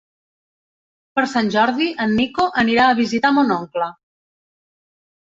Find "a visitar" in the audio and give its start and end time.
2.85-3.31